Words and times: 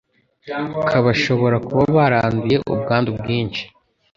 k'abashobora 0.87 1.57
kuba 1.65 1.83
baranduye 1.97 2.57
ubwandu 2.73 3.09
bwinshi 3.19 3.63